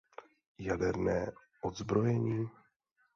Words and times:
Jaderné 0.59 1.31
odzbrojení? 1.61 2.49